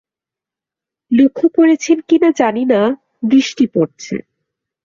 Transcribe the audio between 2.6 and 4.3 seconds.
না, বৃষ্টি পড়ছে।